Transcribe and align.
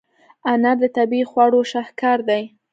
انار 0.51 0.77
د 0.81 0.83
طبیعي 0.97 1.25
خواړو 1.31 1.59
شاهکار 1.71 2.19
دی. 2.29 2.43